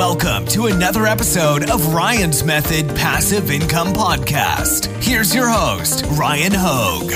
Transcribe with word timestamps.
Welcome 0.00 0.46
to 0.46 0.64
another 0.64 1.04
episode 1.04 1.68
of 1.68 1.92
Ryan's 1.92 2.42
Method 2.42 2.88
Passive 2.96 3.50
Income 3.50 3.88
Podcast. 3.88 4.86
Here's 5.04 5.34
your 5.34 5.46
host, 5.46 6.06
Ryan 6.12 6.52
Hogue. 6.54 7.10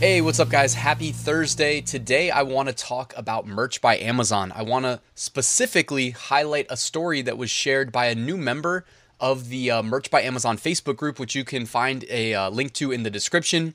Hey, 0.00 0.20
what's 0.22 0.40
up, 0.40 0.48
guys? 0.48 0.74
Happy 0.74 1.12
Thursday. 1.12 1.80
Today, 1.80 2.32
I 2.32 2.42
want 2.42 2.68
to 2.68 2.74
talk 2.74 3.14
about 3.16 3.46
merch 3.46 3.80
by 3.80 3.96
Amazon. 3.98 4.50
I 4.56 4.62
want 4.64 4.86
to 4.86 5.00
specifically 5.14 6.10
highlight 6.10 6.66
a 6.68 6.76
story 6.76 7.22
that 7.22 7.38
was 7.38 7.48
shared 7.48 7.92
by 7.92 8.06
a 8.06 8.16
new 8.16 8.36
member 8.36 8.84
of 9.20 9.50
the 9.50 9.70
uh, 9.70 9.82
Merch 9.84 10.10
by 10.10 10.22
Amazon 10.22 10.58
Facebook 10.58 10.96
group, 10.96 11.20
which 11.20 11.36
you 11.36 11.44
can 11.44 11.64
find 11.64 12.04
a 12.10 12.34
uh, 12.34 12.50
link 12.50 12.72
to 12.72 12.90
in 12.90 13.04
the 13.04 13.10
description. 13.10 13.74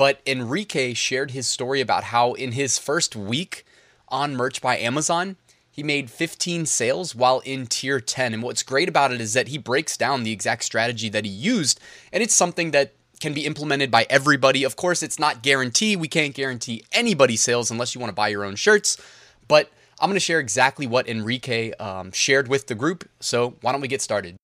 But 0.00 0.22
Enrique 0.26 0.94
shared 0.94 1.32
his 1.32 1.46
story 1.46 1.82
about 1.82 2.04
how 2.04 2.32
in 2.32 2.52
his 2.52 2.78
first 2.78 3.14
week 3.14 3.66
on 4.08 4.34
Merch 4.34 4.62
by 4.62 4.78
Amazon, 4.78 5.36
he 5.70 5.82
made 5.82 6.10
15 6.10 6.64
sales 6.64 7.14
while 7.14 7.40
in 7.40 7.66
tier 7.66 8.00
10. 8.00 8.32
And 8.32 8.42
what's 8.42 8.62
great 8.62 8.88
about 8.88 9.12
it 9.12 9.20
is 9.20 9.34
that 9.34 9.48
he 9.48 9.58
breaks 9.58 9.98
down 9.98 10.22
the 10.22 10.32
exact 10.32 10.64
strategy 10.64 11.10
that 11.10 11.26
he 11.26 11.30
used, 11.30 11.80
and 12.14 12.22
it's 12.22 12.32
something 12.32 12.70
that 12.70 12.94
can 13.20 13.34
be 13.34 13.44
implemented 13.44 13.90
by 13.90 14.06
everybody. 14.08 14.64
Of 14.64 14.74
course, 14.74 15.02
it's 15.02 15.18
not 15.18 15.42
guaranteed. 15.42 16.00
We 16.00 16.08
can't 16.08 16.34
guarantee 16.34 16.82
anybody 16.92 17.36
sales 17.36 17.70
unless 17.70 17.94
you 17.94 18.00
want 18.00 18.08
to 18.08 18.14
buy 18.14 18.28
your 18.28 18.46
own 18.46 18.56
shirts. 18.56 18.96
But 19.48 19.70
I'm 20.00 20.08
going 20.08 20.16
to 20.16 20.20
share 20.20 20.40
exactly 20.40 20.86
what 20.86 21.10
Enrique 21.10 21.72
um, 21.72 22.10
shared 22.12 22.48
with 22.48 22.68
the 22.68 22.74
group. 22.74 23.06
So 23.20 23.56
why 23.60 23.72
don't 23.72 23.82
we 23.82 23.88
get 23.88 24.00
started? 24.00 24.36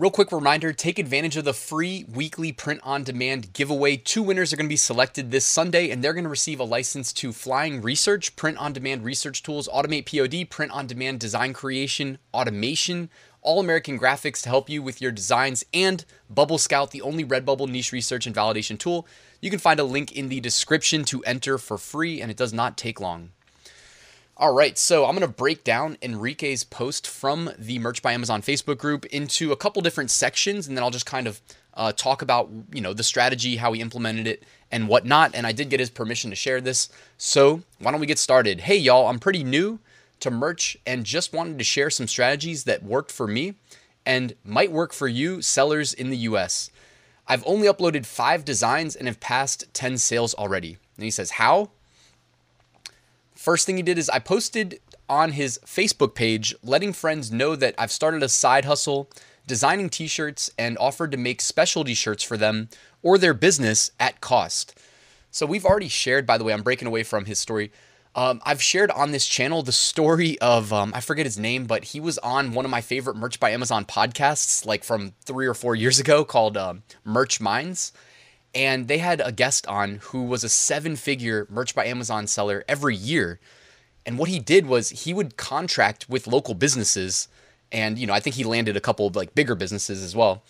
Real 0.00 0.10
quick 0.10 0.32
reminder 0.32 0.72
take 0.72 0.98
advantage 0.98 1.36
of 1.36 1.44
the 1.44 1.52
free 1.52 2.06
weekly 2.10 2.52
print 2.52 2.80
on 2.82 3.04
demand 3.04 3.52
giveaway. 3.52 3.98
Two 3.98 4.22
winners 4.22 4.50
are 4.50 4.56
going 4.56 4.64
to 4.64 4.72
be 4.72 4.74
selected 4.74 5.30
this 5.30 5.44
Sunday, 5.44 5.90
and 5.90 6.02
they're 6.02 6.14
going 6.14 6.24
to 6.24 6.30
receive 6.30 6.58
a 6.58 6.64
license 6.64 7.12
to 7.12 7.34
Flying 7.34 7.82
Research, 7.82 8.34
print 8.34 8.56
on 8.56 8.72
demand 8.72 9.04
research 9.04 9.42
tools, 9.42 9.68
Automate 9.68 10.06
POD, 10.06 10.48
print 10.48 10.72
on 10.72 10.86
demand 10.86 11.20
design 11.20 11.52
creation, 11.52 12.16
automation, 12.32 13.10
all 13.42 13.60
American 13.60 13.98
graphics 13.98 14.40
to 14.44 14.48
help 14.48 14.70
you 14.70 14.82
with 14.82 15.02
your 15.02 15.12
designs, 15.12 15.66
and 15.74 16.06
Bubble 16.30 16.56
Scout, 16.56 16.92
the 16.92 17.02
only 17.02 17.22
Redbubble 17.22 17.68
niche 17.68 17.92
research 17.92 18.26
and 18.26 18.34
validation 18.34 18.78
tool. 18.78 19.06
You 19.42 19.50
can 19.50 19.58
find 19.58 19.78
a 19.78 19.84
link 19.84 20.12
in 20.12 20.30
the 20.30 20.40
description 20.40 21.04
to 21.04 21.22
enter 21.24 21.58
for 21.58 21.76
free, 21.76 22.22
and 22.22 22.30
it 22.30 22.38
does 22.38 22.54
not 22.54 22.78
take 22.78 23.02
long. 23.02 23.32
All 24.40 24.54
right, 24.54 24.78
so 24.78 25.04
I'm 25.04 25.14
going 25.14 25.20
to 25.20 25.28
break 25.28 25.64
down 25.64 25.98
Enrique's 26.00 26.64
post 26.64 27.06
from 27.06 27.50
the 27.58 27.78
Merch 27.78 28.00
by 28.00 28.14
Amazon 28.14 28.40
Facebook 28.40 28.78
group 28.78 29.04
into 29.04 29.52
a 29.52 29.56
couple 29.56 29.82
different 29.82 30.10
sections, 30.10 30.66
and 30.66 30.74
then 30.74 30.82
I'll 30.82 30.88
just 30.88 31.04
kind 31.04 31.26
of 31.26 31.42
uh, 31.74 31.92
talk 31.92 32.22
about 32.22 32.48
you 32.72 32.80
know 32.80 32.94
the 32.94 33.02
strategy, 33.02 33.56
how 33.56 33.74
he 33.74 33.82
implemented 33.82 34.26
it, 34.26 34.44
and 34.72 34.88
whatnot. 34.88 35.34
And 35.34 35.46
I 35.46 35.52
did 35.52 35.68
get 35.68 35.78
his 35.78 35.90
permission 35.90 36.30
to 36.30 36.36
share 36.36 36.62
this, 36.62 36.88
so 37.18 37.60
why 37.80 37.90
don't 37.90 38.00
we 38.00 38.06
get 38.06 38.18
started? 38.18 38.60
Hey, 38.60 38.78
y'all, 38.78 39.08
I'm 39.08 39.18
pretty 39.18 39.44
new 39.44 39.78
to 40.20 40.30
merch 40.30 40.74
and 40.86 41.04
just 41.04 41.34
wanted 41.34 41.58
to 41.58 41.64
share 41.64 41.90
some 41.90 42.08
strategies 42.08 42.64
that 42.64 42.82
worked 42.82 43.12
for 43.12 43.26
me 43.26 43.56
and 44.06 44.32
might 44.42 44.72
work 44.72 44.94
for 44.94 45.06
you 45.06 45.42
sellers 45.42 45.92
in 45.92 46.08
the 46.08 46.16
US. 46.16 46.70
I've 47.28 47.44
only 47.44 47.68
uploaded 47.68 48.06
five 48.06 48.46
designs 48.46 48.96
and 48.96 49.06
have 49.06 49.20
passed 49.20 49.66
10 49.74 49.98
sales 49.98 50.32
already. 50.32 50.78
And 50.96 51.04
he 51.04 51.10
says, 51.10 51.32
How? 51.32 51.72
First 53.40 53.64
thing 53.64 53.78
he 53.78 53.82
did 53.82 53.96
is 53.96 54.10
I 54.10 54.18
posted 54.18 54.80
on 55.08 55.32
his 55.32 55.58
Facebook 55.64 56.14
page 56.14 56.54
letting 56.62 56.92
friends 56.92 57.32
know 57.32 57.56
that 57.56 57.74
I've 57.78 57.90
started 57.90 58.22
a 58.22 58.28
side 58.28 58.66
hustle 58.66 59.10
designing 59.46 59.88
t 59.88 60.08
shirts 60.08 60.50
and 60.58 60.76
offered 60.76 61.10
to 61.12 61.16
make 61.16 61.40
specialty 61.40 61.94
shirts 61.94 62.22
for 62.22 62.36
them 62.36 62.68
or 63.02 63.16
their 63.16 63.32
business 63.32 63.92
at 63.98 64.20
cost. 64.20 64.78
So 65.30 65.46
we've 65.46 65.64
already 65.64 65.88
shared, 65.88 66.26
by 66.26 66.36
the 66.36 66.44
way, 66.44 66.52
I'm 66.52 66.60
breaking 66.60 66.86
away 66.86 67.02
from 67.02 67.24
his 67.24 67.40
story. 67.40 67.72
Um, 68.14 68.42
I've 68.44 68.62
shared 68.62 68.90
on 68.90 69.10
this 69.10 69.26
channel 69.26 69.62
the 69.62 69.72
story 69.72 70.38
of, 70.40 70.70
um, 70.70 70.92
I 70.94 71.00
forget 71.00 71.24
his 71.24 71.38
name, 71.38 71.64
but 71.64 71.84
he 71.84 71.98
was 71.98 72.18
on 72.18 72.52
one 72.52 72.66
of 72.66 72.70
my 72.70 72.82
favorite 72.82 73.16
Merch 73.16 73.40
by 73.40 73.52
Amazon 73.52 73.86
podcasts, 73.86 74.66
like 74.66 74.84
from 74.84 75.14
three 75.24 75.46
or 75.46 75.54
four 75.54 75.74
years 75.74 75.98
ago, 75.98 76.26
called 76.26 76.58
um, 76.58 76.82
Merch 77.06 77.40
Minds 77.40 77.92
and 78.54 78.88
they 78.88 78.98
had 78.98 79.22
a 79.24 79.32
guest 79.32 79.66
on 79.66 80.00
who 80.02 80.24
was 80.24 80.44
a 80.44 80.48
seven 80.48 80.96
figure 80.96 81.46
merch 81.50 81.74
by 81.74 81.86
Amazon 81.86 82.26
seller 82.26 82.64
every 82.68 82.96
year. 82.96 83.38
And 84.06 84.18
what 84.18 84.28
he 84.30 84.38
did 84.38 84.66
was 84.66 84.90
he 84.90 85.12
would 85.12 85.36
contract 85.36 86.08
with 86.08 86.26
local 86.26 86.54
businesses, 86.54 87.28
and 87.70 87.98
you 87.98 88.06
know, 88.06 88.14
I 88.14 88.20
think 88.20 88.36
he 88.36 88.44
landed 88.44 88.76
a 88.76 88.80
couple 88.80 89.06
of 89.06 89.14
like 89.14 89.34
bigger 89.34 89.54
businesses 89.54 90.02
as 90.02 90.16
well, 90.16 90.42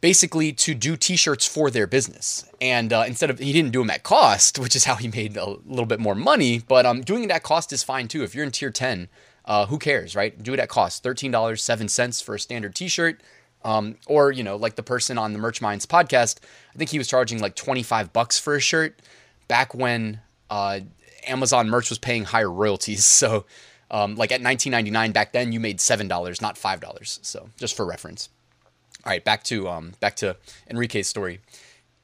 basically 0.00 0.52
to 0.52 0.74
do 0.74 0.96
T-shirts 0.96 1.44
for 1.44 1.70
their 1.70 1.86
business. 1.88 2.48
And 2.60 2.92
uh, 2.92 3.04
instead 3.06 3.30
of 3.30 3.40
he 3.40 3.52
didn't 3.52 3.72
do 3.72 3.80
them 3.80 3.90
at 3.90 4.04
cost, 4.04 4.58
which 4.58 4.76
is 4.76 4.84
how 4.84 4.94
he 4.94 5.08
made 5.08 5.36
a 5.36 5.56
little 5.66 5.86
bit 5.86 5.98
more 5.98 6.14
money, 6.14 6.60
but 6.60 6.86
um, 6.86 7.00
doing 7.02 7.24
it 7.24 7.30
at 7.30 7.42
cost 7.42 7.72
is 7.72 7.82
fine 7.82 8.06
too. 8.06 8.22
If 8.22 8.34
you're 8.34 8.44
in 8.44 8.52
tier 8.52 8.70
ten, 8.70 9.08
uh, 9.44 9.66
who 9.66 9.78
cares, 9.78 10.14
right? 10.14 10.40
Do 10.40 10.54
it 10.54 10.60
at 10.60 10.68
cost, 10.68 11.02
thirteen 11.02 11.32
dollars 11.32 11.62
seven 11.62 11.88
cents 11.88 12.20
for 12.20 12.36
a 12.36 12.40
standard 12.40 12.74
T-shirt. 12.76 13.20
Um, 13.64 13.96
or 14.06 14.30
you 14.30 14.44
know, 14.44 14.56
like 14.56 14.76
the 14.76 14.82
person 14.82 15.18
on 15.18 15.32
the 15.32 15.38
Merch 15.38 15.60
Minds 15.60 15.84
podcast, 15.84 16.38
I 16.74 16.78
think 16.78 16.90
he 16.90 16.98
was 16.98 17.08
charging 17.08 17.40
like 17.40 17.56
25 17.56 18.12
bucks 18.12 18.38
for 18.38 18.54
a 18.54 18.60
shirt 18.60 19.00
back 19.48 19.74
when 19.74 20.20
uh, 20.48 20.80
Amazon 21.26 21.68
merch 21.68 21.90
was 21.90 21.98
paying 21.98 22.24
higher 22.24 22.50
royalties. 22.50 23.04
So, 23.18 23.46
um, 23.90 24.16
like 24.16 24.30
at 24.30 24.42
19.99 24.42 25.12
back 25.12 25.32
then, 25.32 25.50
you 25.50 25.58
made 25.60 25.80
seven 25.80 26.08
dollars, 26.08 26.40
not 26.40 26.56
five 26.56 26.80
dollars. 26.80 27.18
So, 27.22 27.48
just 27.56 27.76
for 27.76 27.84
reference. 27.86 28.28
All 29.04 29.10
right, 29.10 29.24
back 29.24 29.42
to 29.44 29.68
um, 29.68 29.94
back 30.00 30.14
to 30.16 30.36
Enrique's 30.70 31.08
story. 31.08 31.40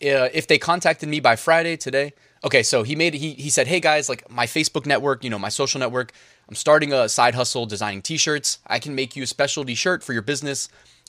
Uh, 0.02 0.28
if 0.32 0.46
they 0.46 0.58
contacted 0.58 1.08
me 1.08 1.20
by 1.20 1.36
Friday 1.36 1.76
today, 1.76 2.14
okay. 2.42 2.62
So 2.62 2.82
he 2.82 2.96
made 2.96 3.14
he 3.14 3.34
he 3.34 3.50
said, 3.50 3.66
hey 3.68 3.80
guys, 3.80 4.08
like 4.08 4.28
my 4.30 4.46
Facebook 4.46 4.86
network, 4.86 5.22
you 5.22 5.30
know, 5.30 5.38
my 5.38 5.50
social 5.50 5.78
network. 5.78 6.12
I'm 6.48 6.54
starting 6.54 6.92
a 6.92 7.08
side 7.08 7.34
hustle 7.34 7.64
designing 7.64 8.02
T-shirts. 8.02 8.58
I 8.66 8.78
can 8.78 8.94
make 8.94 9.16
you 9.16 9.22
a 9.22 9.26
specialty 9.26 9.74
shirt 9.74 10.02
for 10.02 10.12
your 10.12 10.22
business 10.22 10.68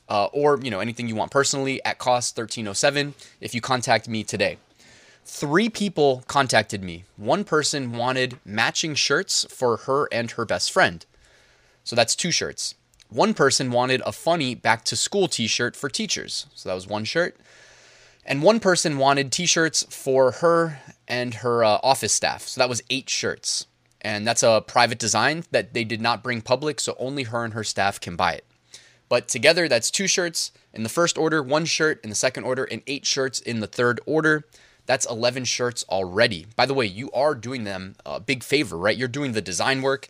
uh, 0.09 0.25
or 0.25 0.59
you 0.61 0.69
know 0.69 0.79
anything 0.79 1.07
you 1.07 1.15
want 1.15 1.31
personally 1.31 1.83
at 1.85 1.97
cost 1.97 2.37
1307 2.37 3.13
if 3.41 3.53
you 3.53 3.61
contact 3.61 4.07
me 4.07 4.23
today. 4.23 4.57
Three 5.23 5.69
people 5.69 6.23
contacted 6.27 6.83
me. 6.83 7.05
One 7.17 7.43
person 7.43 7.93
wanted 7.93 8.39
matching 8.45 8.93
shirts 8.93 9.45
for 9.49 9.77
her 9.77 10.07
and 10.11 10.29
her 10.31 10.45
best 10.45 10.71
friend. 10.71 11.03
So 11.83 11.95
that's 11.95 12.15
two 12.15 12.29
shirts. 12.29 12.75
One 13.09 13.33
person 13.33 13.71
wanted 13.71 14.01
a 14.05 14.11
funny 14.11 14.53
back 14.53 14.83
to 14.85 14.95
school 14.95 15.27
t-shirt 15.27 15.75
for 15.75 15.89
teachers. 15.89 16.45
So 16.53 16.69
that 16.69 16.75
was 16.75 16.87
one 16.87 17.05
shirt. 17.05 17.35
And 18.23 18.43
one 18.43 18.59
person 18.59 18.97
wanted 18.99 19.31
t-shirts 19.31 19.85
for 19.89 20.31
her 20.31 20.79
and 21.07 21.35
her 21.35 21.63
uh, 21.63 21.79
office 21.81 22.13
staff. 22.13 22.43
So 22.43 22.61
that 22.61 22.69
was 22.69 22.83
eight 22.91 23.09
shirts. 23.09 23.65
And 24.01 24.27
that's 24.27 24.43
a 24.43 24.63
private 24.65 24.99
design 24.99 25.43
that 25.49 25.73
they 25.73 25.83
did 25.83 26.01
not 26.01 26.23
bring 26.23 26.41
public 26.41 26.79
so 26.79 26.95
only 26.99 27.23
her 27.23 27.43
and 27.43 27.53
her 27.55 27.63
staff 27.63 27.99
can 27.99 28.15
buy 28.15 28.33
it 28.33 28.45
but 29.09 29.27
together, 29.27 29.67
that's 29.67 29.91
two 29.91 30.07
shirts 30.07 30.51
in 30.73 30.83
the 30.83 30.89
first 30.89 31.17
order, 31.17 31.41
one 31.41 31.65
shirt 31.65 32.01
in 32.03 32.09
the 32.09 32.15
second 32.15 32.43
order, 32.43 32.63
and 32.65 32.81
eight 32.87 33.05
shirts 33.05 33.39
in 33.39 33.59
the 33.59 33.67
third 33.67 33.99
order. 34.05 34.45
That's 34.85 35.05
11 35.09 35.45
shirts 35.45 35.83
already. 35.89 36.45
By 36.55 36.65
the 36.65 36.73
way, 36.73 36.85
you 36.85 37.11
are 37.11 37.33
doing 37.33 37.63
them 37.63 37.95
a 38.05 38.19
big 38.19 38.43
favor, 38.43 38.77
right? 38.77 38.95
You're 38.97 39.07
doing 39.07 39.31
the 39.31 39.41
design 39.41 39.81
work 39.81 40.07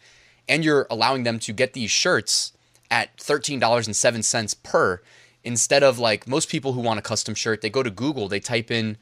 and 0.48 0.66
you're 0.66 0.86
allowing 0.90 1.24
them 1.24 1.40
to 1.40 1.54
get 1.54 1.74
these 1.74 1.92
shirts 1.92 2.52
at 2.92 3.16
$13.07 3.18 4.64
per 4.64 5.02
instead 5.44 5.84
of 5.84 6.00
like 6.00 6.28
most 6.28 6.50
people 6.50 6.74
who 6.74 6.82
want 6.82 7.00
a 7.00 7.02
custom 7.02 7.36
shirt, 7.36 7.62
they 7.62 7.70
go 7.70 7.84
to 7.84 7.90
Google, 7.90 8.28
they 8.28 8.40
type 8.40 8.70
in 8.70 8.98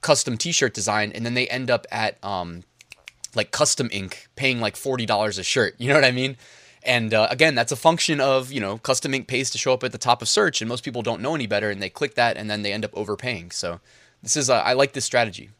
custom 0.00 0.36
t 0.36 0.52
shirt 0.52 0.74
design, 0.74 1.10
and 1.12 1.26
then 1.26 1.34
they 1.34 1.48
end 1.48 1.70
up 1.70 1.86
at 1.90 2.22
um, 2.22 2.62
like 3.34 3.50
custom 3.50 3.88
ink 3.92 4.28
paying 4.36 4.60
like 4.60 4.74
$40 4.74 5.38
a 5.38 5.42
shirt. 5.42 5.74
You 5.78 5.88
know 5.88 5.94
what 5.94 6.04
I 6.04 6.12
mean? 6.12 6.36
And 6.82 7.12
uh, 7.12 7.28
again, 7.30 7.54
that's 7.54 7.72
a 7.72 7.76
function 7.76 8.20
of, 8.20 8.50
you 8.50 8.60
know, 8.60 8.78
custom 8.78 9.12
ink 9.12 9.26
pays 9.26 9.50
to 9.50 9.58
show 9.58 9.72
up 9.72 9.84
at 9.84 9.92
the 9.92 9.98
top 9.98 10.22
of 10.22 10.28
search, 10.28 10.62
and 10.62 10.68
most 10.68 10.84
people 10.84 11.02
don't 11.02 11.20
know 11.20 11.34
any 11.34 11.46
better, 11.46 11.70
and 11.70 11.82
they 11.82 11.90
click 11.90 12.14
that, 12.14 12.36
and 12.36 12.50
then 12.50 12.62
they 12.62 12.72
end 12.72 12.84
up 12.84 12.90
overpaying. 12.94 13.50
So 13.50 13.80
this 14.22 14.36
is, 14.36 14.48
uh, 14.48 14.54
I 14.54 14.72
like 14.72 14.92
this 14.92 15.04
strategy. 15.04 15.50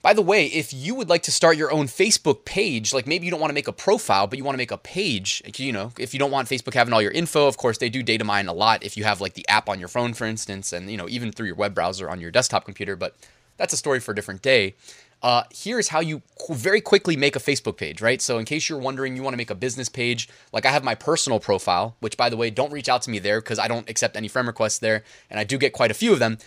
By 0.00 0.14
the 0.14 0.22
way, 0.22 0.46
if 0.46 0.72
you 0.72 0.94
would 0.94 1.08
like 1.08 1.24
to 1.24 1.32
start 1.32 1.56
your 1.56 1.72
own 1.72 1.86
Facebook 1.86 2.44
page, 2.44 2.92
like 2.92 3.06
maybe 3.06 3.26
you 3.26 3.32
don't 3.32 3.40
want 3.40 3.50
to 3.50 3.54
make 3.54 3.66
a 3.66 3.72
profile, 3.72 4.28
but 4.28 4.38
you 4.38 4.44
want 4.44 4.54
to 4.54 4.58
make 4.58 4.70
a 4.70 4.78
page, 4.78 5.42
you 5.56 5.72
know, 5.72 5.92
if 5.98 6.14
you 6.14 6.20
don't 6.20 6.30
want 6.30 6.48
Facebook 6.48 6.74
having 6.74 6.94
all 6.94 7.02
your 7.02 7.10
info, 7.10 7.48
of 7.48 7.56
course, 7.56 7.78
they 7.78 7.88
do 7.88 8.02
data 8.02 8.24
mine 8.24 8.46
a 8.46 8.52
lot 8.52 8.84
if 8.84 8.96
you 8.96 9.02
have 9.02 9.20
like 9.20 9.34
the 9.34 9.46
app 9.48 9.68
on 9.68 9.80
your 9.80 9.88
phone, 9.88 10.14
for 10.14 10.24
instance, 10.24 10.72
and, 10.72 10.88
you 10.88 10.96
know, 10.96 11.08
even 11.08 11.32
through 11.32 11.46
your 11.46 11.56
web 11.56 11.74
browser 11.74 12.08
on 12.08 12.20
your 12.20 12.30
desktop 12.30 12.64
computer, 12.64 12.94
but 12.94 13.16
that's 13.56 13.72
a 13.72 13.76
story 13.76 13.98
for 13.98 14.12
a 14.12 14.14
different 14.14 14.40
day. 14.40 14.76
Uh, 15.22 15.42
here's 15.50 15.88
how 15.88 16.00
you 16.00 16.22
very 16.50 16.80
quickly 16.80 17.16
make 17.16 17.34
a 17.34 17.40
Facebook 17.40 17.76
page, 17.76 18.00
right? 18.00 18.22
So, 18.22 18.38
in 18.38 18.44
case 18.44 18.68
you're 18.68 18.78
wondering, 18.78 19.16
you 19.16 19.22
want 19.22 19.32
to 19.34 19.38
make 19.38 19.50
a 19.50 19.56
business 19.56 19.88
page, 19.88 20.28
like 20.52 20.64
I 20.64 20.70
have 20.70 20.84
my 20.84 20.94
personal 20.94 21.40
profile, 21.40 21.96
which 22.00 22.16
by 22.16 22.28
the 22.28 22.36
way, 22.36 22.50
don't 22.50 22.72
reach 22.72 22.88
out 22.88 23.02
to 23.02 23.10
me 23.10 23.18
there 23.18 23.40
because 23.40 23.58
I 23.58 23.68
don't 23.68 23.88
accept 23.90 24.16
any 24.16 24.28
friend 24.28 24.46
requests 24.46 24.78
there, 24.78 25.02
and 25.28 25.40
I 25.40 25.44
do 25.44 25.58
get 25.58 25.72
quite 25.72 25.90
a 25.90 25.94
few 25.94 26.12
of 26.12 26.20
them. 26.20 26.38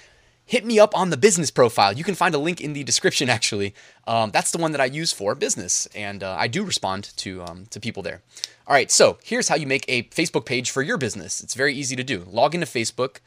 Hit 0.46 0.66
me 0.66 0.80
up 0.80 0.96
on 0.98 1.10
the 1.12 1.18
business 1.18 1.52
profile. 1.52 1.94
You 1.94 2.04
can 2.04 2.16
find 2.16 2.34
a 2.34 2.38
link 2.38 2.62
in 2.62 2.74
the 2.74 2.84
description. 2.92 3.30
Actually, 3.30 3.76
um, 4.08 4.32
that's 4.32 4.52
the 4.52 4.58
one 4.58 4.72
that 4.72 4.82
I 4.82 4.86
use 4.86 5.12
for 5.12 5.36
business, 5.36 5.88
and 5.94 6.24
uh, 6.24 6.36
I 6.40 6.48
do 6.48 6.64
respond 6.64 7.12
to 7.18 7.44
um, 7.44 7.66
to 7.72 7.80
people 7.80 8.04
there. 8.04 8.22
All 8.68 8.74
right, 8.74 8.90
so 8.90 9.18
here's 9.24 9.50
how 9.50 9.56
you 9.56 9.68
make 9.68 9.84
a 9.90 10.04
Facebook 10.04 10.46
page 10.46 10.72
for 10.72 10.82
your 10.82 10.98
business. 10.98 11.42
It's 11.44 11.56
very 11.56 11.74
easy 11.74 11.98
to 11.98 12.04
do. 12.06 12.26
Log 12.30 12.56
into 12.56 12.68
Facebook 12.68 13.18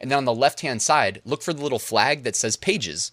And 0.00 0.10
then 0.10 0.18
on 0.18 0.24
the 0.26 0.34
left 0.34 0.60
hand 0.60 0.80
side, 0.82 1.20
look 1.24 1.42
for 1.42 1.52
the 1.52 1.62
little 1.62 1.80
flag 1.80 2.22
that 2.22 2.36
says 2.36 2.56
pages. 2.56 3.10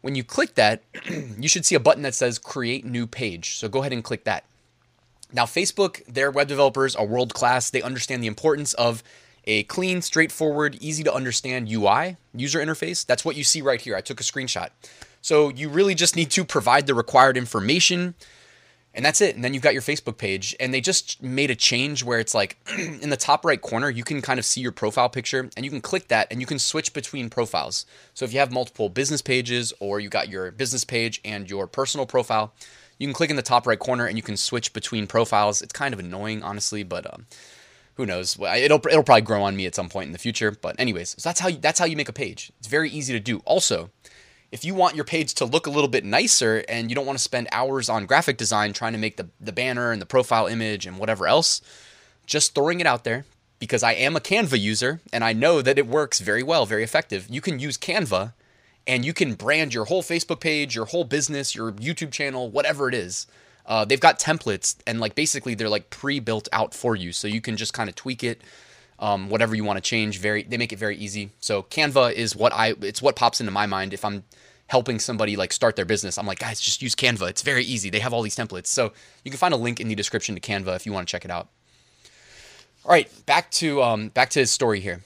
When 0.00 0.14
you 0.14 0.24
click 0.24 0.54
that, 0.54 0.82
you 1.38 1.48
should 1.48 1.64
see 1.64 1.74
a 1.74 1.80
button 1.80 2.02
that 2.02 2.14
says 2.14 2.38
create 2.38 2.84
new 2.84 3.06
page. 3.06 3.56
So 3.56 3.68
go 3.68 3.80
ahead 3.80 3.92
and 3.92 4.02
click 4.02 4.24
that. 4.24 4.44
Now, 5.32 5.44
Facebook, 5.44 6.04
their 6.06 6.30
web 6.30 6.48
developers 6.48 6.96
are 6.96 7.06
world 7.06 7.34
class. 7.34 7.70
They 7.70 7.82
understand 7.82 8.22
the 8.22 8.26
importance 8.26 8.74
of 8.74 9.02
a 9.44 9.62
clean, 9.64 10.02
straightforward, 10.02 10.76
easy 10.80 11.02
to 11.04 11.14
understand 11.14 11.70
UI, 11.70 12.16
user 12.34 12.58
interface. 12.58 13.06
That's 13.06 13.24
what 13.24 13.36
you 13.36 13.44
see 13.44 13.62
right 13.62 13.80
here. 13.80 13.96
I 13.96 14.00
took 14.00 14.20
a 14.20 14.24
screenshot. 14.24 14.70
So 15.22 15.50
you 15.50 15.68
really 15.68 15.94
just 15.94 16.16
need 16.16 16.30
to 16.32 16.44
provide 16.44 16.86
the 16.86 16.94
required 16.94 17.36
information 17.36 18.14
and 18.94 19.04
that's 19.04 19.20
it. 19.20 19.36
And 19.36 19.44
then 19.44 19.54
you've 19.54 19.62
got 19.62 19.72
your 19.72 19.82
Facebook 19.82 20.18
page. 20.18 20.56
And 20.58 20.74
they 20.74 20.80
just 20.80 21.22
made 21.22 21.50
a 21.50 21.54
change 21.54 22.02
where 22.02 22.18
it's 22.18 22.34
like 22.34 22.56
in 22.78 23.10
the 23.10 23.16
top 23.16 23.44
right 23.44 23.60
corner, 23.60 23.88
you 23.88 24.02
can 24.02 24.20
kind 24.20 24.38
of 24.38 24.44
see 24.44 24.60
your 24.60 24.72
profile 24.72 25.08
picture 25.08 25.48
and 25.56 25.64
you 25.64 25.70
can 25.70 25.80
click 25.80 26.08
that 26.08 26.26
and 26.30 26.40
you 26.40 26.46
can 26.46 26.58
switch 26.58 26.92
between 26.92 27.30
profiles. 27.30 27.86
So 28.14 28.24
if 28.24 28.32
you 28.32 28.40
have 28.40 28.52
multiple 28.52 28.88
business 28.88 29.22
pages 29.22 29.72
or 29.78 30.00
you 30.00 30.08
got 30.08 30.28
your 30.28 30.50
business 30.50 30.84
page 30.84 31.20
and 31.24 31.48
your 31.48 31.66
personal 31.66 32.04
profile, 32.04 32.52
you 32.98 33.06
can 33.06 33.14
click 33.14 33.30
in 33.30 33.36
the 33.36 33.42
top 33.42 33.66
right 33.66 33.78
corner 33.78 34.06
and 34.06 34.16
you 34.16 34.22
can 34.22 34.36
switch 34.36 34.72
between 34.72 35.06
profiles. 35.06 35.62
It's 35.62 35.72
kind 35.72 35.94
of 35.94 36.00
annoying, 36.00 36.42
honestly, 36.42 36.82
but 36.82 37.12
um, 37.12 37.26
who 37.94 38.06
knows? 38.06 38.38
It'll 38.40 38.80
it'll 38.86 39.02
probably 39.02 39.22
grow 39.22 39.42
on 39.42 39.56
me 39.56 39.66
at 39.66 39.74
some 39.74 39.88
point 39.88 40.06
in 40.06 40.12
the 40.12 40.18
future. 40.18 40.50
But 40.50 40.78
anyways, 40.78 41.10
so 41.18 41.28
that's 41.28 41.40
how 41.40 41.48
you, 41.48 41.58
that's 41.58 41.78
how 41.78 41.86
you 41.86 41.96
make 41.96 42.08
a 42.08 42.14
page. 42.14 42.52
It's 42.58 42.68
very 42.68 42.90
easy 42.90 43.12
to 43.12 43.20
do. 43.20 43.38
Also, 43.44 43.90
if 44.52 44.64
you 44.64 44.74
want 44.74 44.96
your 44.96 45.04
page 45.04 45.34
to 45.34 45.44
look 45.44 45.66
a 45.66 45.70
little 45.70 45.88
bit 45.88 46.04
nicer 46.04 46.64
and 46.68 46.90
you 46.90 46.94
don't 46.94 47.06
want 47.06 47.18
to 47.18 47.22
spend 47.22 47.48
hours 47.52 47.88
on 47.88 48.06
graphic 48.06 48.36
design 48.36 48.72
trying 48.72 48.92
to 48.92 48.98
make 48.98 49.16
the, 49.16 49.28
the 49.40 49.52
banner 49.52 49.92
and 49.92 50.02
the 50.02 50.06
profile 50.06 50.46
image 50.46 50.86
and 50.86 50.98
whatever 50.98 51.26
else, 51.26 51.60
just 52.26 52.54
throwing 52.54 52.80
it 52.80 52.86
out 52.86 53.04
there 53.04 53.24
because 53.60 53.82
I 53.82 53.92
am 53.92 54.16
a 54.16 54.20
Canva 54.20 54.58
user 54.58 55.00
and 55.12 55.22
I 55.22 55.32
know 55.32 55.62
that 55.62 55.78
it 55.78 55.86
works 55.86 56.18
very 56.18 56.42
well, 56.42 56.66
very 56.66 56.82
effective. 56.82 57.26
You 57.30 57.40
can 57.40 57.58
use 57.60 57.76
Canva 57.78 58.32
and 58.86 59.04
you 59.04 59.12
can 59.12 59.34
brand 59.34 59.72
your 59.72 59.84
whole 59.84 60.02
Facebook 60.02 60.40
page, 60.40 60.74
your 60.74 60.86
whole 60.86 61.04
business, 61.04 61.54
your 61.54 61.72
YouTube 61.72 62.10
channel, 62.10 62.50
whatever 62.50 62.88
it 62.88 62.94
is. 62.94 63.26
Uh, 63.66 63.84
they've 63.84 64.00
got 64.00 64.18
templates 64.18 64.76
and 64.86 64.98
like 64.98 65.14
basically 65.14 65.54
they're 65.54 65.68
like 65.68 65.90
pre-built 65.90 66.48
out 66.52 66.74
for 66.74 66.96
you, 66.96 67.12
so 67.12 67.28
you 67.28 67.40
can 67.40 67.56
just 67.56 67.72
kind 67.72 67.88
of 67.88 67.94
tweak 67.94 68.24
it, 68.24 68.40
um, 69.00 69.28
whatever 69.28 69.54
you 69.54 69.64
want 69.64 69.78
to 69.78 69.80
change. 69.80 70.18
Very, 70.18 70.44
they 70.44 70.56
make 70.56 70.72
it 70.72 70.78
very 70.78 70.96
easy. 70.96 71.30
So 71.40 71.62
Canva 71.64 72.12
is 72.12 72.36
what 72.36 72.52
I, 72.52 72.74
it's 72.80 73.02
what 73.02 73.16
pops 73.16 73.40
into 73.40 73.50
my 73.50 73.66
mind 73.66 73.92
if 73.92 74.04
I'm 74.04 74.22
helping 74.68 75.00
somebody 75.00 75.34
like 75.36 75.52
start 75.52 75.74
their 75.74 75.84
business. 75.84 76.16
I'm 76.16 76.26
like, 76.26 76.38
guys, 76.38 76.60
just 76.60 76.80
use 76.80 76.94
Canva. 76.94 77.28
It's 77.30 77.42
very 77.42 77.64
easy. 77.64 77.90
They 77.90 77.98
have 77.98 78.12
all 78.12 78.22
these 78.22 78.36
templates. 78.36 78.68
So 78.68 78.92
you 79.24 79.30
can 79.30 79.38
find 79.38 79.52
a 79.52 79.56
link 79.56 79.80
in 79.80 79.88
the 79.88 79.96
description 79.96 80.36
to 80.36 80.40
Canva 80.40 80.76
if 80.76 80.86
you 80.86 80.92
want 80.92 81.08
to 81.08 81.10
check 81.10 81.24
it 81.24 81.30
out. 81.30 81.48
All 82.84 82.92
right, 82.92 83.10
back 83.26 83.50
to 83.52 83.82
um, 83.82 84.08
back 84.08 84.30
to 84.30 84.38
his 84.38 84.50
story 84.50 84.80
here. 84.80 85.02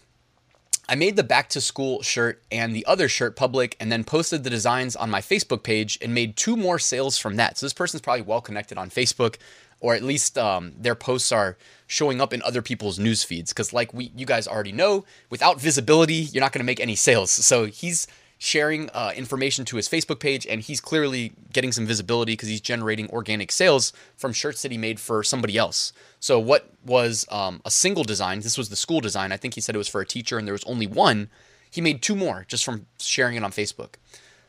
I 0.88 0.96
made 0.96 1.17
the 1.17 1.25
back 1.25 1.49
to 1.50 1.61
school 1.61 2.02
shirt 2.02 2.43
and 2.52 2.76
the 2.76 2.85
other 2.85 3.08
shirt 3.08 3.37
public 3.37 3.75
and 3.81 3.91
then 3.91 4.05
posted 4.05 4.44
the 4.44 4.50
designs 4.50 4.94
on 4.94 5.11
my 5.11 5.23
Facebook 5.23 5.62
page 5.62 5.99
and 6.02 6.14
made 6.14 6.37
two 6.37 6.56
more 6.56 6.79
sales 6.79 7.17
from 7.17 7.37
that. 7.37 7.56
So 7.56 7.64
this 7.64 7.73
person's 7.73 8.02
probably 8.02 8.23
well 8.23 8.43
connected 8.43 8.76
on 8.76 8.91
Facebook 8.91 9.37
or 9.84 9.94
at 9.94 10.02
least 10.02 10.38
um, 10.38 10.72
their 10.78 10.94
posts 10.94 11.31
are 11.31 11.58
showing 11.86 12.19
up 12.19 12.32
in 12.32 12.40
other 12.40 12.62
people's 12.62 12.98
news 12.98 13.22
feeds 13.22 13.52
because 13.52 13.75
like 13.75 13.92
we 13.92 14.10
you 14.16 14.25
guys 14.25 14.48
already 14.48 14.72
know 14.72 15.04
without 15.28 15.60
visibility 15.60 16.14
you're 16.14 16.40
not 16.40 16.52
going 16.52 16.64
to 16.64 16.64
make 16.64 16.81
any 16.81 16.96
sales 16.96 17.31
so 17.31 17.66
he's 17.66 18.08
sharing 18.38 18.90
uh, 18.90 19.12
information 19.16 19.64
to 19.64 19.76
his 19.76 19.88
Facebook 19.88 20.20
page, 20.20 20.46
and 20.46 20.60
he's 20.60 20.78
clearly 20.81 21.32
getting 21.52 21.72
some 21.72 21.86
visibility 21.86 22.32
because 22.32 22.48
he's 22.48 22.60
generating 22.60 23.08
organic 23.08 23.50
sales 23.50 23.92
from 24.16 24.34
shirts 24.34 24.60
that 24.62 24.70
he 24.70 24.76
made 24.76 25.00
for 25.00 25.22
somebody 25.22 25.56
else. 25.56 25.92
So, 26.20 26.38
what 26.38 26.70
was 26.84 27.25
um, 27.31 27.62
a 27.64 27.70
single 27.70 28.04
design? 28.04 28.40
This 28.40 28.58
was 28.58 28.69
the 28.69 28.76
school 28.76 29.00
design. 29.00 29.32
I 29.32 29.38
think 29.38 29.54
he 29.54 29.62
said 29.62 29.75
it 29.75 29.78
was 29.78 29.88
for 29.88 30.02
a 30.02 30.06
teacher, 30.06 30.36
and 30.36 30.46
there 30.46 30.52
was 30.52 30.64
only 30.64 30.86
one. 30.86 31.31
He 31.70 31.81
made 31.81 32.02
two 32.02 32.14
more 32.14 32.44
just 32.46 32.64
from 32.64 32.86
sharing 32.98 33.36
it 33.36 33.42
on 33.42 33.50
Facebook. 33.50 33.94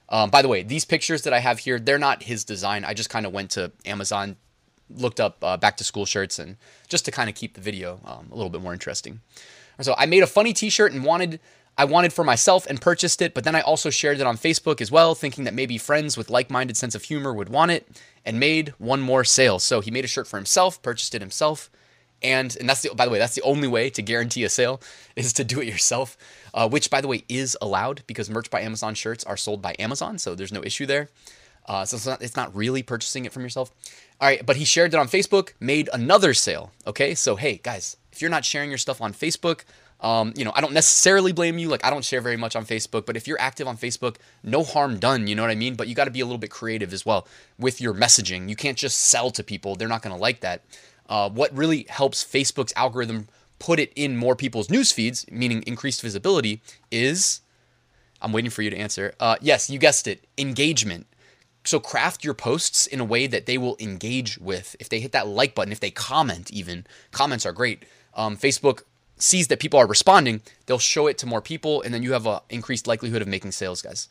Um, 0.10 0.30
by 0.30 0.42
the 0.42 0.48
way, 0.48 0.62
these 0.62 0.86
pictures 0.86 1.24
that 1.24 1.34
I 1.34 1.40
have 1.40 1.60
here, 1.60 1.80
they're 1.80 1.98
not 1.98 2.24
his 2.24 2.44
design. 2.44 2.86
I 2.86 2.94
just 2.94 3.10
kind 3.10 3.26
of 3.26 3.34
went 3.34 3.52
to 3.52 3.72
Amazon, 3.86 4.36
looked 4.90 5.20
up 5.20 5.44
uh, 5.44 5.58
back 5.58 5.78
to 5.78 5.84
school 5.84 6.06
shirts, 6.06 6.40
and 6.40 6.58
just 6.88 7.06
to 7.06 7.12
kind 7.12 7.30
of 7.30 7.36
keep 7.36 7.54
the 7.54 7.62
video 7.62 8.00
um, 8.06 8.28
a 8.32 8.36
little 8.36 8.50
bit 8.50 8.62
more 8.62 8.74
interesting. 8.74 9.22
So 9.82 9.94
I 9.98 10.06
made 10.06 10.24
a 10.24 10.28
funny 10.28 10.54
T-shirt 10.54 10.94
and 10.94 11.04
wanted 11.04 11.40
I 11.78 11.84
wanted 11.84 12.14
for 12.14 12.24
myself 12.24 12.66
and 12.68 12.80
purchased 12.80 13.22
it, 13.22 13.34
but 13.34 13.44
then 13.44 13.54
I 13.54 13.60
also 13.60 13.90
shared 13.90 14.22
it 14.22 14.26
on 14.26 14.38
Facebook 14.38 14.80
as 14.80 14.92
well, 14.92 15.14
thinking 15.14 15.44
that 15.44 15.54
maybe 15.54 15.78
friends 15.78 16.18
with 16.18 16.30
like 16.30 16.50
minded 16.50 16.78
sense 16.78 16.96
of 16.96 17.04
humor 17.04 17.34
would 17.34 17.50
want 17.50 17.72
it, 17.72 18.02
and 18.24 18.40
made 18.40 18.70
one 18.78 19.02
more 19.02 19.26
sale. 19.26 19.60
So 19.60 19.82
he 19.82 19.92
made 19.92 20.06
a 20.06 20.08
shirt 20.08 20.28
for 20.28 20.38
himself, 20.38 20.82
purchased 20.82 21.14
it 21.16 21.22
himself, 21.22 21.70
and 22.24 22.56
and 22.60 22.70
that's 22.70 22.82
the 22.82 22.96
by 22.96 23.06
the 23.06 23.12
way 23.12 23.20
that's 23.20 23.36
the 23.36 23.42
only 23.42 23.68
way 23.68 23.90
to 23.90 24.02
guarantee 24.02 24.46
a 24.46 24.50
sale 24.50 24.82
is 25.18 25.34
to 25.34 25.44
do 25.44 25.60
it 25.60 25.68
yourself, 25.68 26.18
uh, 26.54 26.68
which 26.70 26.90
by 26.90 27.02
the 27.02 27.10
way 27.10 27.24
is 27.28 27.58
allowed 27.62 28.04
because 28.08 28.30
merch 28.30 28.50
by 28.50 28.62
Amazon 28.62 28.96
shirts 28.96 29.26
are 29.26 29.38
sold 29.38 29.62
by 29.62 29.76
Amazon, 29.78 30.18
so 30.18 30.34
there's 30.34 30.54
no 30.54 30.64
issue 30.64 30.86
there. 30.86 31.10
Uh, 31.66 31.86
so 31.86 31.96
it's 31.98 32.06
not, 32.06 32.22
it's 32.22 32.36
not 32.36 32.56
really 32.56 32.84
purchasing 32.84 33.26
it 33.26 33.34
from 33.34 33.44
yourself. 33.44 33.72
All 34.22 34.28
right, 34.28 34.46
but 34.46 34.56
he 34.56 34.66
shared 34.66 34.94
it 34.94 34.98
on 34.98 35.08
Facebook, 35.08 35.54
made 35.60 35.90
another 35.92 36.34
sale. 36.34 36.72
Okay, 36.86 37.16
so 37.16 37.36
hey 37.36 37.60
guys, 37.62 37.98
if 38.12 38.22
you're 38.22 38.32
not 38.32 38.46
sharing 38.46 38.70
your 38.70 38.78
stuff 38.78 39.02
on 39.02 39.14
Facebook, 39.14 39.62
um, 40.02 40.34
you 40.36 40.46
know, 40.46 40.52
I 40.54 40.62
don't 40.62 40.74
necessarily 40.74 41.32
blame 41.32 41.58
you. 41.58 41.68
Like, 41.70 41.84
I 41.84 41.90
don't 41.90 42.04
share 42.04 42.22
very 42.22 42.38
much 42.38 42.56
on 42.56 42.66
Facebook, 42.66 43.06
but 43.06 43.18
if 43.18 43.28
you're 43.28 43.40
active 43.40 43.68
on 43.68 43.78
Facebook, 43.78 44.18
no 44.44 44.64
harm 44.64 45.00
done. 45.00 45.26
You 45.28 45.36
know 45.36 45.42
what 45.42 45.52
I 45.52 45.56
mean? 45.56 45.76
But 45.76 45.88
you 45.88 45.96
got 45.96 46.06
to 46.06 46.12
be 46.12 46.20
a 46.20 46.26
little 46.26 46.38
bit 46.38 46.52
creative 46.52 46.94
as 46.94 47.06
well 47.06 47.28
with 47.58 47.82
your 47.82 47.94
messaging. 47.94 48.50
You 48.50 48.56
can't 48.56 48.78
just 48.78 48.98
sell 48.98 49.32
to 49.32 49.44
people, 49.44 49.76
they're 49.76 49.88
not 49.88 50.02
going 50.02 50.16
to 50.16 50.22
like 50.22 50.42
that. 50.42 50.64
Uh, 51.08 51.30
what 51.30 51.56
really 51.56 51.86
helps 51.90 52.24
Facebook's 52.24 52.74
algorithm 52.76 53.28
put 53.60 53.80
it 53.80 53.92
in 53.96 54.18
more 54.18 54.36
people's 54.36 54.70
news 54.70 54.92
feeds, 54.92 55.26
meaning 55.32 55.64
increased 55.66 56.02
visibility, 56.02 56.62
is 56.92 57.42
I'm 58.22 58.32
waiting 58.32 58.52
for 58.52 58.62
you 58.62 58.70
to 58.70 58.78
answer. 58.78 59.14
Uh, 59.20 59.38
yes, 59.42 59.70
you 59.70 59.80
guessed 59.80 60.08
it 60.08 60.26
engagement. 60.38 61.08
So 61.66 61.80
craft 61.80 62.24
your 62.24 62.34
posts 62.34 62.86
in 62.86 63.00
a 63.00 63.06
way 63.06 63.28
that 63.28 63.48
they 63.48 63.58
will 63.58 63.76
engage 63.80 64.38
with. 64.38 64.76
If 64.80 64.88
they 64.88 65.00
hit 65.00 65.12
that 65.14 65.28
like 65.28 65.56
button, 65.56 65.72
if 65.72 65.80
they 65.80 65.92
comment, 65.92 66.52
even 66.52 66.86
comments 67.12 67.46
are 67.46 67.52
great. 67.52 67.84
Um, 68.14 68.38
Facebook 68.38 68.84
sees 69.18 69.48
that 69.48 69.60
people 69.60 69.80
are 69.80 69.88
responding, 69.88 70.42
they'll 70.66 70.78
show 70.78 71.08
it 71.08 71.18
to 71.20 71.26
more 71.26 71.42
people, 71.42 71.82
and 71.82 71.94
then 71.94 72.04
you 72.04 72.14
have 72.14 72.28
an 72.28 72.40
increased 72.50 72.86
likelihood 72.86 73.22
of 73.22 73.28
making 73.28 73.52
sales, 73.52 73.82
guys. 73.82 74.10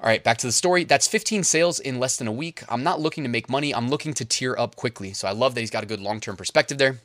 All 0.00 0.08
right, 0.08 0.22
back 0.22 0.38
to 0.38 0.46
the 0.46 0.52
story. 0.52 0.84
That's 0.84 1.06
15 1.06 1.44
sales 1.44 1.78
in 1.78 2.00
less 2.00 2.16
than 2.16 2.26
a 2.26 2.32
week. 2.32 2.64
I'm 2.68 2.82
not 2.82 3.00
looking 3.00 3.22
to 3.22 3.30
make 3.30 3.48
money. 3.48 3.74
I'm 3.74 3.88
looking 3.88 4.14
to 4.14 4.24
tier 4.24 4.56
up 4.58 4.74
quickly. 4.74 5.12
So 5.12 5.28
I 5.28 5.32
love 5.32 5.54
that 5.54 5.60
he's 5.60 5.70
got 5.70 5.84
a 5.84 5.86
good 5.86 6.00
long 6.00 6.20
term 6.20 6.36
perspective 6.36 6.78
there. 6.78 6.98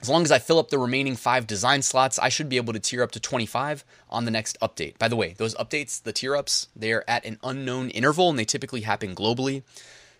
As 0.00 0.08
long 0.08 0.22
as 0.22 0.32
I 0.32 0.38
fill 0.38 0.58
up 0.58 0.70
the 0.70 0.78
remaining 0.78 1.14
five 1.14 1.46
design 1.46 1.82
slots, 1.82 2.18
I 2.18 2.30
should 2.30 2.48
be 2.48 2.56
able 2.56 2.72
to 2.72 2.78
tier 2.78 3.02
up 3.02 3.12
to 3.12 3.20
25 3.20 3.84
on 4.08 4.24
the 4.24 4.30
next 4.30 4.58
update. 4.60 4.96
By 4.98 5.08
the 5.08 5.16
way, 5.16 5.34
those 5.36 5.54
updates, 5.56 6.02
the 6.02 6.12
tier 6.12 6.34
ups, 6.34 6.68
they're 6.74 7.08
at 7.08 7.24
an 7.26 7.38
unknown 7.44 7.90
interval 7.90 8.30
and 8.30 8.38
they 8.38 8.46
typically 8.46 8.80
happen 8.80 9.14
globally. 9.14 9.62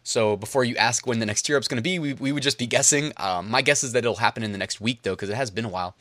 So 0.03 0.37
before 0.37 0.65
you 0.65 0.77
ask 0.77 1.07
when 1.07 1.19
the 1.19 1.27
next 1.27 1.43
tier 1.43 1.57
up 1.57 1.63
is 1.63 1.69
going 1.69 1.77
to 1.79 1.83
be, 1.83 1.99
we, 1.99 2.13
we 2.13 2.31
would 2.31 2.43
just 2.43 2.59
be 2.59 2.67
guessing. 2.67 3.13
Um, 3.17 3.51
my 3.51 3.63
guess 3.63 3.83
is 3.83 3.93
that 3.93 4.01
it'll 4.01 4.17
happen 4.17 4.43
in 4.43 4.53
the 4.53 4.59
next 4.59 4.83
week 4.83 5.03
though, 5.03 5.13
because 5.13 5.31
it 5.31 5.37
has 5.37 5.51
been 5.51 5.65
a 5.65 5.69
while. 5.69 5.97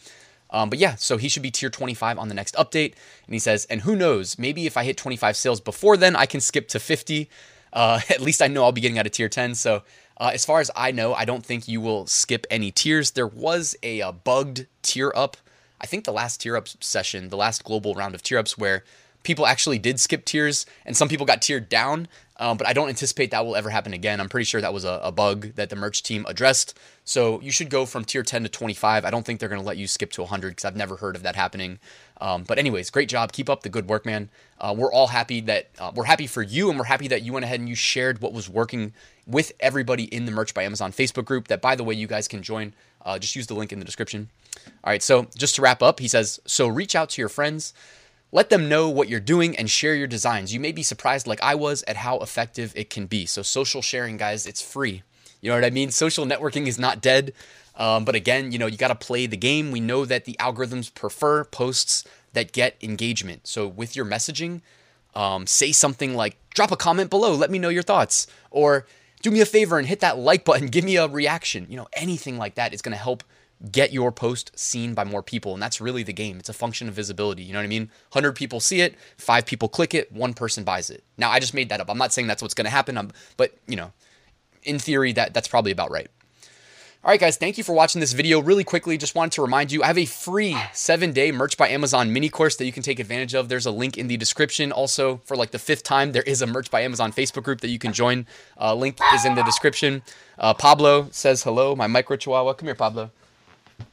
Um, 0.51 0.69
but 0.69 0.79
yeah, 0.79 0.95
so 0.95 1.17
he 1.17 1.29
should 1.29 1.43
be 1.43 1.51
tier 1.51 1.69
25 1.69 2.17
on 2.17 2.27
the 2.27 2.33
next 2.33 2.55
update. 2.55 2.95
And 3.25 3.33
he 3.33 3.39
says, 3.39 3.65
and 3.69 3.81
who 3.81 3.95
knows, 3.95 4.37
maybe 4.37 4.65
if 4.65 4.75
I 4.75 4.83
hit 4.83 4.97
25 4.97 5.37
sales 5.37 5.61
before 5.61 5.95
then, 5.95 6.15
I 6.15 6.25
can 6.25 6.41
skip 6.41 6.67
to 6.69 6.79
50. 6.79 7.29
Uh, 7.71 8.01
at 8.09 8.19
least 8.19 8.41
I 8.41 8.47
know 8.47 8.63
I'll 8.63 8.71
be 8.71 8.81
getting 8.81 8.99
out 8.99 9.05
of 9.05 9.11
tier 9.11 9.29
10. 9.29 9.55
So 9.55 9.83
uh, 10.19 10.31
as 10.33 10.45
far 10.45 10.59
as 10.59 10.69
I 10.75 10.91
know, 10.91 11.13
I 11.13 11.25
don't 11.25 11.45
think 11.45 11.67
you 11.67 11.79
will 11.79 12.05
skip 12.07 12.45
any 12.49 12.71
tiers. 12.71 13.11
There 13.11 13.27
was 13.27 13.75
a, 13.83 14.01
uh, 14.01 14.11
bugged 14.11 14.67
tier 14.81 15.11
up. 15.15 15.37
I 15.81 15.85
think 15.85 16.03
the 16.03 16.11
last 16.11 16.41
tier 16.41 16.57
up 16.57 16.67
session, 16.67 17.29
the 17.29 17.37
last 17.37 17.63
global 17.63 17.93
round 17.93 18.15
of 18.15 18.21
tier 18.21 18.37
ups, 18.37 18.57
where 18.57 18.83
people 19.23 19.45
actually 19.45 19.79
did 19.79 19.99
skip 19.99 20.25
tiers 20.25 20.65
and 20.85 20.95
some 20.95 21.07
people 21.07 21.25
got 21.25 21.41
tiered 21.41 21.69
down. 21.69 22.07
Um, 22.37 22.55
but 22.55 22.67
I 22.67 22.73
don't 22.73 22.87
anticipate 22.87 23.31
that 23.31 23.45
will 23.45 23.57
ever 23.57 23.69
happen 23.69 23.93
again. 23.93 24.21
I'm 24.21 24.29
pretty 24.29 24.45
sure 24.45 24.61
that 24.61 24.73
was 24.73 24.85
a, 24.85 25.01
a, 25.03 25.11
bug 25.11 25.55
that 25.55 25.69
the 25.69 25.75
merch 25.75 26.03
team 26.03 26.25
addressed. 26.29 26.77
So 27.03 27.41
you 27.41 27.51
should 27.51 27.69
go 27.69 27.85
from 27.85 28.05
tier 28.05 28.23
10 28.23 28.43
to 28.43 28.49
25. 28.49 29.03
I 29.03 29.09
don't 29.09 29.25
think 29.25 29.41
they're 29.41 29.49
going 29.49 29.61
to 29.61 29.67
let 29.67 29.75
you 29.75 29.87
skip 29.87 30.11
to 30.13 30.21
100 30.21 30.51
because 30.51 30.63
I've 30.63 30.77
never 30.77 30.95
heard 30.95 31.17
of 31.17 31.23
that 31.23 31.35
happening. 31.35 31.79
Um, 32.21 32.43
but 32.43 32.59
anyways, 32.59 32.89
great 32.89 33.09
job. 33.09 33.31
Keep 33.31 33.49
up 33.49 33.63
the 33.63 33.69
good 33.69 33.87
work, 33.87 34.05
man. 34.05 34.29
Uh, 34.59 34.75
we're 34.77 34.91
all 34.91 35.07
happy 35.07 35.39
that 35.41 35.69
uh, 35.79 35.91
we're 35.95 36.03
happy 36.03 36.27
for 36.27 36.41
you, 36.41 36.69
and 36.69 36.77
we're 36.77 36.85
happy 36.85 37.07
that 37.07 37.21
you 37.21 37.33
went 37.33 37.45
ahead 37.45 37.59
and 37.59 37.69
you 37.69 37.75
shared 37.75 38.21
what 38.21 38.33
was 38.33 38.49
working 38.49 38.93
with 39.25 39.53
everybody 39.59 40.03
in 40.03 40.25
the 40.25 40.31
Merch 40.31 40.53
by 40.53 40.63
Amazon 40.63 40.91
Facebook 40.91 41.25
group. 41.25 41.47
That, 41.47 41.61
by 41.61 41.75
the 41.75 41.83
way, 41.83 41.93
you 41.93 42.07
guys 42.07 42.27
can 42.27 42.43
join. 42.43 42.73
Uh, 43.05 43.17
just 43.17 43.35
use 43.35 43.47
the 43.47 43.53
link 43.53 43.71
in 43.71 43.79
the 43.79 43.85
description. 43.85 44.29
All 44.83 44.91
right. 44.91 45.01
So 45.01 45.27
just 45.37 45.55
to 45.55 45.61
wrap 45.61 45.81
up, 45.81 45.99
he 45.99 46.07
says, 46.07 46.39
so 46.45 46.67
reach 46.67 46.95
out 46.95 47.09
to 47.11 47.21
your 47.21 47.29
friends. 47.29 47.73
Let 48.31 48.49
them 48.49 48.69
know 48.69 48.89
what 48.89 49.09
you're 49.09 49.19
doing 49.19 49.55
and 49.55 49.69
share 49.69 49.95
your 49.95 50.05
designs. 50.05 50.53
You 50.53 50.59
may 50.59 50.71
be 50.71 50.83
surprised, 50.83 51.25
like 51.25 51.41
I 51.41 51.55
was, 51.55 51.83
at 51.87 51.95
how 51.95 52.19
effective 52.19 52.73
it 52.75 52.89
can 52.89 53.07
be. 53.07 53.25
So, 53.25 53.41
social 53.41 53.81
sharing, 53.81 54.17
guys, 54.17 54.45
it's 54.45 54.61
free. 54.61 55.01
You 55.41 55.49
know 55.49 55.55
what 55.55 55.65
I 55.65 55.69
mean? 55.69 55.91
Social 55.91 56.25
networking 56.25 56.67
is 56.67 56.77
not 56.77 57.01
dead. 57.01 57.33
Um, 57.75 58.03
but 58.03 58.13
again, 58.13 58.51
you 58.51 58.59
know, 58.59 58.67
you 58.67 58.77
got 58.77 58.89
to 58.89 58.95
play 58.95 59.25
the 59.25 59.37
game. 59.37 59.71
We 59.71 59.79
know 59.79 60.03
that 60.05 60.25
the 60.25 60.35
algorithms 60.39 60.93
prefer 60.93 61.45
posts 61.45 62.03
that 62.33 62.51
get 62.51 62.75
engagement. 62.81 63.47
So, 63.47 63.67
with 63.67 63.95
your 63.95 64.05
messaging, 64.05 64.61
um, 65.15 65.47
say 65.47 65.71
something 65.71 66.13
like, 66.13 66.37
drop 66.53 66.71
a 66.71 66.77
comment 66.77 67.09
below, 67.09 67.33
let 67.33 67.49
me 67.49 67.57
know 67.57 67.69
your 67.69 67.83
thoughts. 67.83 68.27
Or 68.51 68.85
do 69.21 69.31
me 69.31 69.39
a 69.39 69.45
favor 69.45 69.77
and 69.79 69.87
hit 69.87 70.01
that 70.01 70.17
like 70.17 70.43
button, 70.43 70.67
give 70.71 70.83
me 70.83 70.97
a 70.97 71.07
reaction. 71.07 71.67
You 71.69 71.77
know, 71.77 71.87
anything 71.93 72.37
like 72.37 72.55
that 72.55 72.73
is 72.73 72.81
going 72.81 72.93
to 72.93 73.01
help 73.01 73.23
get 73.71 73.91
your 73.91 74.11
post 74.11 74.57
seen 74.57 74.93
by 74.93 75.03
more 75.03 75.21
people. 75.21 75.53
And 75.53 75.61
that's 75.61 75.81
really 75.81 76.03
the 76.03 76.13
game. 76.13 76.37
It's 76.39 76.47
a 76.47 76.53
function 76.53 76.87
of 76.87 76.93
visibility. 76.93 77.43
You 77.43 77.53
know 77.53 77.59
what 77.59 77.65
I 77.65 77.67
mean? 77.67 77.89
100 78.11 78.33
people 78.33 78.59
see 78.59 78.81
it, 78.81 78.95
five 79.17 79.45
people 79.45 79.67
click 79.67 79.93
it, 79.93 80.11
one 80.11 80.33
person 80.33 80.63
buys 80.63 80.89
it. 80.89 81.03
Now, 81.17 81.29
I 81.29 81.39
just 81.39 81.53
made 81.53 81.69
that 81.69 81.81
up. 81.81 81.89
I'm 81.89 81.97
not 81.97 82.13
saying 82.13 82.27
that's 82.27 82.41
what's 82.41 82.53
going 82.53 82.65
to 82.65 82.71
happen, 82.71 82.97
I'm, 82.97 83.11
but, 83.35 83.53
you 83.67 83.75
know, 83.75 83.91
in 84.63 84.79
theory, 84.79 85.13
that, 85.13 85.33
that's 85.33 85.47
probably 85.47 85.71
about 85.71 85.91
right. 85.91 86.07
All 87.01 87.11
right, 87.11 87.19
guys, 87.19 87.37
thank 87.37 87.57
you 87.57 87.63
for 87.63 87.71
watching 87.71 88.01
this 88.01 88.11
video. 88.11 88.41
Really 88.41 88.65
quickly, 88.65 88.97
just 88.97 89.15
wanted 89.15 89.31
to 89.31 89.41
remind 89.41 89.71
you, 89.71 89.81
I 89.81 89.87
have 89.87 89.97
a 89.97 90.03
free 90.03 90.57
seven 90.73 91.13
day 91.13 91.31
Merch 91.31 91.55
by 91.55 91.69
Amazon 91.69 92.11
mini 92.11 92.27
course 92.27 92.57
that 92.57 92.65
you 92.65 92.73
can 92.73 92.83
take 92.83 92.99
advantage 92.99 93.33
of. 93.33 93.47
There's 93.47 93.65
a 93.65 93.71
link 93.71 93.97
in 93.97 94.07
the 94.07 94.17
description. 94.17 94.73
Also, 94.73 95.21
for 95.23 95.37
like 95.37 95.51
the 95.51 95.59
fifth 95.59 95.83
time, 95.83 96.11
there 96.11 96.23
is 96.23 96.41
a 96.41 96.45
Merch 96.45 96.69
by 96.69 96.81
Amazon 96.81 97.13
Facebook 97.13 97.43
group 97.43 97.61
that 97.61 97.69
you 97.69 97.79
can 97.79 97.93
join. 97.93 98.27
Uh, 98.59 98.75
link 98.75 98.99
is 99.13 99.23
in 99.23 99.35
the 99.35 99.43
description. 99.43 100.01
Uh, 100.37 100.53
Pablo 100.53 101.07
says 101.11 101.43
hello, 101.43 101.73
my 101.73 101.87
micro 101.87 102.17
chihuahua. 102.17 102.51
Come 102.51 102.67
here, 102.67 102.75
Pablo. 102.75 103.11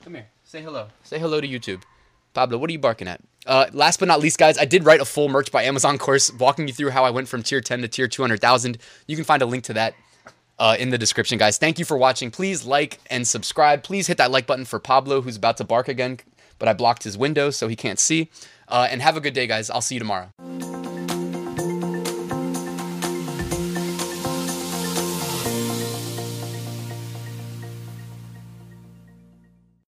Come 0.03 0.15
here. 0.15 0.27
Say 0.45 0.61
hello. 0.61 0.89
Say 1.05 1.21
hello 1.21 1.41
to 1.41 1.47
YouTube. 1.47 1.83
Pablo, 2.35 2.59
what 2.59 2.69
are 2.69 2.73
you 2.73 2.81
barking 2.81 3.07
at? 3.07 3.21
Uh, 3.47 3.67
last 3.73 4.01
but 4.01 4.09
not 4.09 4.19
least, 4.19 4.37
guys, 4.37 4.59
I 4.59 4.65
did 4.65 4.85
write 4.85 5.01
a 5.01 5.05
full 5.05 5.29
Merch 5.29 5.53
by 5.53 5.63
Amazon 5.63 5.97
course 5.97 6.33
walking 6.33 6.67
you 6.67 6.75
through 6.75 6.91
how 6.91 7.05
I 7.05 7.11
went 7.11 7.29
from 7.29 7.45
tier 7.45 7.61
10 7.61 7.83
to 7.83 7.89
tier 7.89 8.09
200,000. 8.09 8.79
You 9.07 9.15
can 9.15 9.25
find 9.25 9.43
a 9.43 9.47
link 9.47 9.63
to 9.65 9.75
that 9.75 9.95
uh, 10.59 10.77
in 10.79 10.91
the 10.91 10.99
description, 10.99 11.39
guys. 11.39 11.59
Thank 11.59 11.79
you 11.79 11.85
for 11.85 11.97
watching. 11.97 12.31
Please 12.31 12.65
like 12.65 12.99
and 13.11 13.27
subscribe. 13.27 13.83
Please 13.83 14.07
hit 14.07 14.17
that 14.19 14.31
like 14.31 14.47
button 14.47 14.65
for 14.65 14.79
Pablo, 14.79 15.21
who's 15.21 15.37
about 15.37 15.57
to 15.59 15.65
bark 15.65 15.89
again, 15.89 16.19
but 16.59 16.69
I 16.69 16.73
blocked 16.73 17.05
his 17.05 17.17
window 17.17 17.51
so 17.51 17.69
he 17.69 17.77
can't 17.77 17.99
see. 17.99 18.31
Uh, 18.69 18.89
and 18.91 19.01
have 19.01 19.17
a 19.17 19.21
good 19.21 19.35
day, 19.35 19.47
guys. 19.47 19.71
I'll 19.71 19.81
see 19.81 19.95
you 19.95 20.01
tomorrow. 20.01 20.31